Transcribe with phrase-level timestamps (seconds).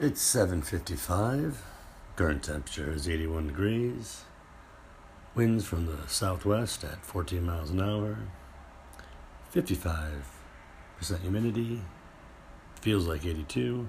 [0.00, 1.62] It's 7:55.
[2.16, 4.24] Current temperature is 81 degrees.
[5.36, 8.18] Winds from the southwest at 14 miles an hour.
[9.52, 11.80] 55% humidity.
[12.80, 13.88] Feels like 82.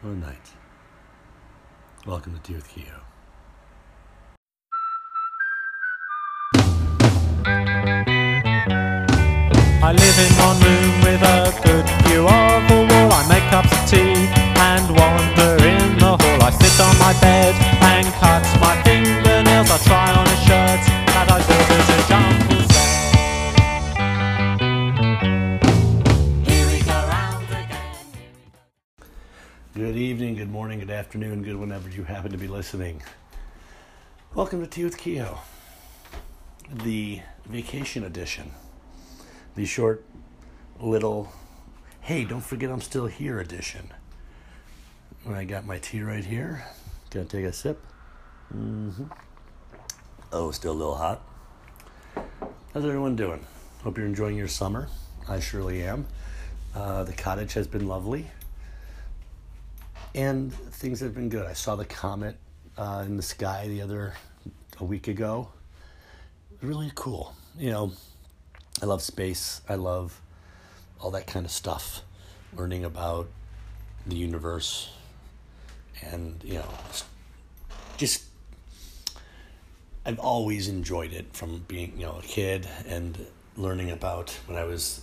[0.00, 0.50] One night.
[2.04, 3.04] Welcome to Tea with Keo.
[9.84, 11.01] I live in one room
[29.74, 33.02] Good evening, good morning, good afternoon, good whenever you happen to be listening.
[34.34, 35.38] Welcome to Tea with Keo,
[36.70, 38.52] the vacation edition,
[39.54, 40.04] the short
[40.78, 41.32] little,
[42.02, 43.88] hey, don't forget I'm still here edition.
[45.24, 46.66] When I got my tea right here,
[47.08, 47.82] gonna take a sip.
[48.50, 49.04] hmm
[50.30, 51.22] Oh, still a little hot.
[52.14, 53.46] How's everyone doing?
[53.84, 54.88] Hope you're enjoying your summer.
[55.26, 56.08] I surely am.
[56.74, 58.26] Uh, the cottage has been lovely
[60.14, 61.46] and things have been good.
[61.46, 62.36] I saw the comet
[62.76, 64.14] uh, in the sky the other
[64.78, 65.48] a week ago.
[66.60, 67.34] Really cool.
[67.58, 67.92] You know,
[68.82, 69.60] I love space.
[69.68, 70.20] I love
[71.00, 72.02] all that kind of stuff.
[72.54, 73.28] Learning about
[74.06, 74.90] the universe,
[76.02, 76.68] and you know,
[77.96, 78.24] just
[80.04, 84.64] I've always enjoyed it from being you know a kid and learning about when I
[84.64, 85.00] was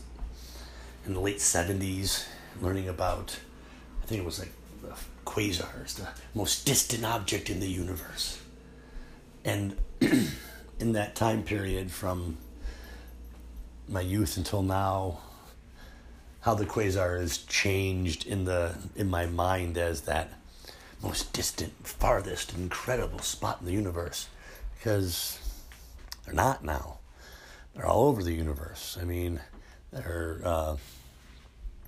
[1.06, 2.28] in the late seventies,
[2.62, 3.40] learning about
[4.04, 4.52] I think it was like
[5.26, 8.40] quasars, the most distant object in the universe.
[9.46, 9.78] And
[10.80, 12.38] in that time period from
[13.88, 15.20] my youth until now,
[16.42, 20.34] how the quasar has changed in the in my mind as that
[21.02, 24.28] most distant, farthest, incredible spot in the universe.
[24.78, 25.40] Because
[26.26, 27.00] they're not now.
[27.74, 28.98] They're all over the universe.
[29.00, 29.40] I mean,
[29.92, 30.78] they're uh,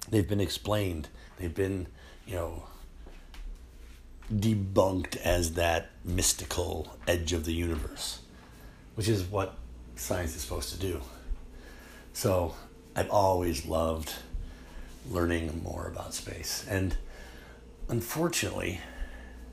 [0.10, 1.08] they've been explained.
[1.38, 1.88] They've been,
[2.28, 2.64] you know,
[4.32, 8.20] debunked as that mystical edge of the universe,
[8.96, 9.56] which is what
[9.96, 11.02] science is supposed to do.
[12.14, 12.56] So
[12.96, 14.14] I've always loved
[15.10, 16.66] learning more about space.
[16.70, 16.98] And
[17.90, 18.82] unfortunately,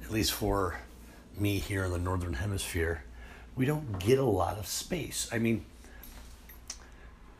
[0.04, 0.78] at least for
[1.36, 3.04] me here in the Northern Hemisphere,
[3.56, 5.28] we don't get a lot of space.
[5.32, 5.64] I mean,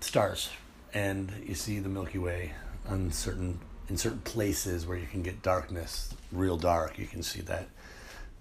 [0.00, 0.50] stars,
[0.92, 2.52] and you see the Milky Way
[2.88, 6.98] on certain in certain places where you can get darkness, real dark.
[6.98, 7.68] You can see that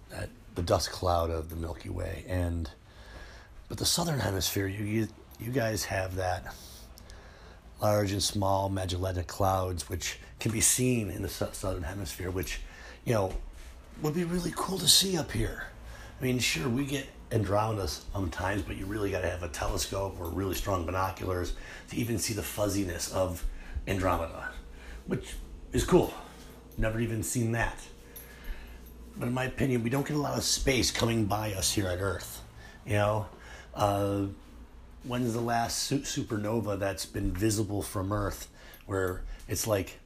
[0.10, 2.70] that the dust cloud of the Milky Way, and
[3.70, 5.08] but the Southern Hemisphere, you you,
[5.40, 6.54] you guys have that
[7.82, 12.62] large and small Magellanic clouds, which can be seen in the sou- Southern Hemisphere, which
[13.06, 13.34] you know
[14.02, 15.68] would be really cool to see up here.
[16.20, 20.18] I mean, sure, we get Andromeda sometimes, but you really got to have a telescope
[20.20, 21.54] or really strong binoculars
[21.90, 23.46] to even see the fuzziness of
[23.88, 24.50] Andromeda,
[25.08, 25.36] which
[25.74, 26.14] is cool.
[26.78, 27.78] Never even seen that.
[29.18, 31.88] But in my opinion, we don't get a lot of space coming by us here
[31.88, 32.44] at Earth.
[32.86, 33.26] You know,
[33.74, 34.26] uh,
[35.04, 38.48] when's the last su- supernova that's been visible from Earth
[38.86, 40.00] where it's like,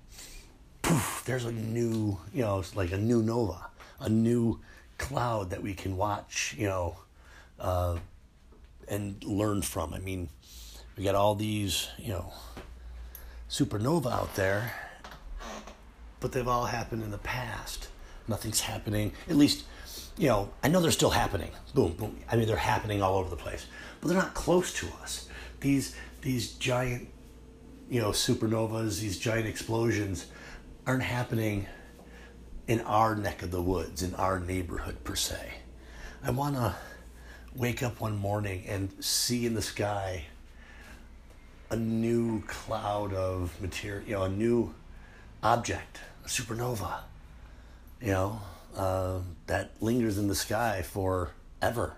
[0.81, 3.67] poof, there's a new, you know, it's like a new nova,
[3.99, 4.59] a new
[4.97, 6.95] cloud that we can watch, you know,
[7.59, 7.97] uh,
[8.87, 9.93] and learn from.
[9.93, 10.29] I mean,
[10.97, 12.33] we got all these, you know,
[13.49, 14.73] supernova out there,
[16.21, 17.89] but they've all happened in the past.
[18.29, 19.65] Nothing's happening, at least,
[20.17, 21.51] you know, I know they're still happening.
[21.73, 22.17] Boom, boom.
[22.31, 23.65] I mean, they're happening all over the place,
[23.99, 25.27] but they're not close to us.
[25.59, 27.09] These, these giant,
[27.89, 30.27] you know, supernovas, these giant explosions
[30.87, 31.65] aren't happening
[32.67, 35.53] in our neck of the woods, in our neighborhood per se.
[36.23, 36.75] I want to
[37.55, 40.25] wake up one morning and see in the sky
[41.71, 44.73] a new cloud of material, you know, a new
[45.43, 46.99] object, a supernova,
[48.01, 48.39] you know,
[48.75, 51.95] uh, that lingers in the sky forever.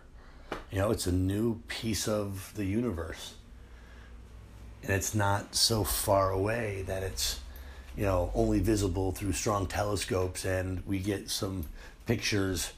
[0.71, 3.35] You know, it's a new piece of the universe.
[4.83, 7.39] And it's not so far away that it's,
[7.95, 11.65] you know, only visible through strong telescopes and we get some
[12.06, 12.73] pictures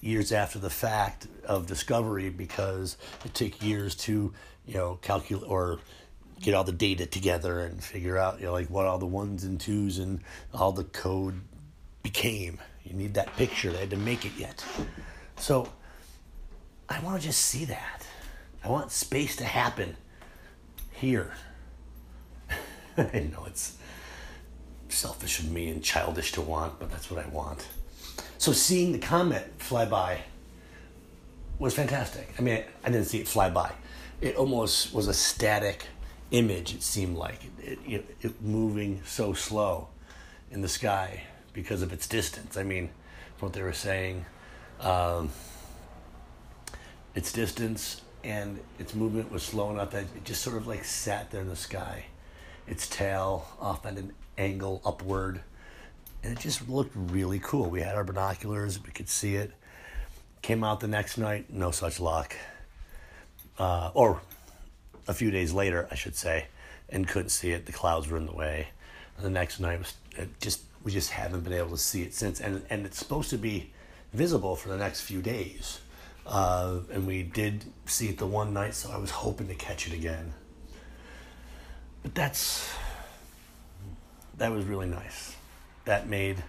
[0.00, 4.32] years after the fact of discovery because it took years to,
[4.66, 5.80] you know, calculate or
[6.40, 9.44] get all the data together and figure out, you know, like what all the ones
[9.44, 10.20] and twos and
[10.54, 11.40] all the code
[12.02, 12.58] became.
[12.84, 13.70] You need that picture.
[13.70, 14.64] They had to make it yet.
[15.36, 15.68] So
[16.88, 18.06] I want to just see that.
[18.64, 19.96] I want space to happen
[20.92, 21.32] here.
[22.96, 23.76] I know it's
[24.88, 27.66] selfish of me and childish to want, but that's what I want.
[28.38, 30.22] So seeing the comet fly by
[31.58, 32.32] was fantastic.
[32.38, 33.72] I mean, I didn't see it fly by.
[34.20, 35.86] It almost was a static
[36.30, 36.74] image.
[36.74, 39.88] It seemed like it, it, it moving so slow
[40.50, 42.56] in the sky because of its distance.
[42.56, 42.90] I mean,
[43.40, 44.24] what they were saying,
[44.80, 45.30] um,
[47.14, 51.30] its distance and its movement was slow enough that it just sort of like sat
[51.30, 52.06] there in the sky,
[52.66, 55.40] its tail off at an angle upward,
[56.22, 57.70] and it just looked really cool.
[57.70, 59.52] We had our binoculars, we could see it.
[60.42, 62.36] Came out the next night, no such luck.
[63.58, 64.20] Uh, or
[65.08, 66.46] a few days later, I should say,
[66.88, 67.66] and couldn't see it.
[67.66, 68.68] The clouds were in the way.
[69.16, 69.94] And the next night was
[70.40, 73.38] just we just haven't been able to see it since, and and it's supposed to
[73.38, 73.70] be
[74.12, 75.80] visible for the next few days.
[76.26, 79.86] Uh, and we did see it the one night, so I was hoping to catch
[79.86, 80.34] it again.
[82.02, 82.70] But that's
[84.36, 85.34] that was really nice.
[85.84, 86.44] That made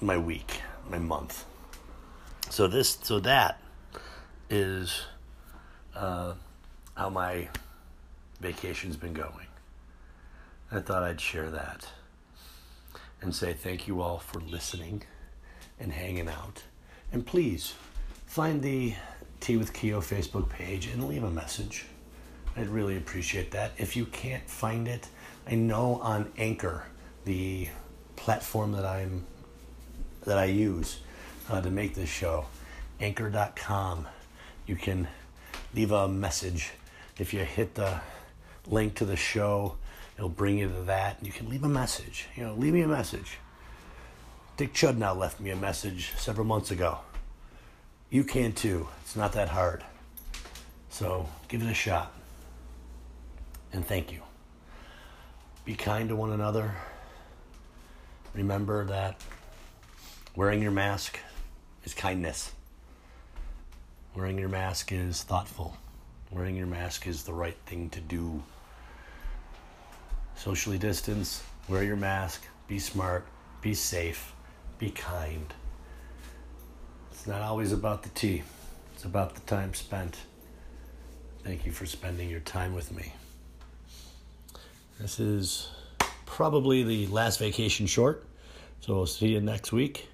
[0.00, 1.44] my week, my month.
[2.50, 3.60] So this, so that
[4.50, 5.02] is
[5.94, 6.34] uh,
[6.96, 7.48] how my
[8.40, 9.46] vacation's been going.
[10.70, 11.86] I thought I'd share that
[13.20, 15.02] and say thank you all for listening
[15.78, 16.62] and hanging out.
[17.12, 17.74] And please
[18.26, 18.94] find the
[19.40, 21.86] Tea with Keo Facebook page and leave a message.
[22.56, 23.72] I'd really appreciate that.
[23.76, 25.08] If you can't find it,
[25.46, 26.84] I know on Anchor,
[27.24, 27.68] the
[28.16, 29.26] platform that I'm
[30.24, 31.00] that I use
[31.50, 32.46] uh, to make this show,
[33.00, 34.08] anchor.com,
[34.66, 35.08] you can
[35.74, 36.70] leave a message.
[37.18, 38.00] If you hit the
[38.66, 39.76] link to the show,
[40.16, 41.18] it'll bring you to that.
[41.22, 42.28] You can leave a message.
[42.36, 43.38] You know, leave me a message.
[44.56, 46.98] Dick Chudnow left me a message several months ago.
[48.10, 48.88] You can too.
[49.02, 49.82] It's not that hard.
[50.90, 52.12] So give it a shot.
[53.72, 54.20] And thank you.
[55.64, 56.76] Be kind to one another.
[58.34, 59.20] Remember that
[60.36, 61.18] wearing your mask
[61.84, 62.52] is kindness.
[64.14, 65.76] Wearing your mask is thoughtful.
[66.30, 68.42] Wearing your mask is the right thing to do.
[70.36, 73.26] Socially distance, wear your mask, be smart,
[73.60, 74.32] be safe,
[74.78, 75.52] be kind.
[77.10, 78.44] It's not always about the tea,
[78.94, 80.16] it's about the time spent.
[81.42, 83.12] Thank you for spending your time with me.
[85.00, 85.68] This is
[86.24, 88.24] probably the last vacation short,
[88.80, 90.08] so we'll see you next week.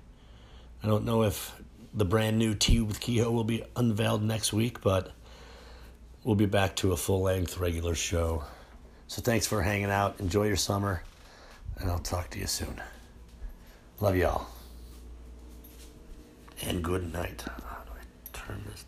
[0.83, 1.55] I don't know if
[1.93, 5.13] the brand new Tea with Kehoe will be unveiled next week, but
[6.25, 8.45] we'll be back to a full length regular show.
[9.09, 10.21] So thanks for hanging out.
[10.21, 11.03] Enjoy your summer,
[11.79, 12.81] and I'll talk to you soon.
[14.01, 14.47] Love y'all.
[16.63, 17.43] And good night.
[17.43, 18.85] How do I turn this?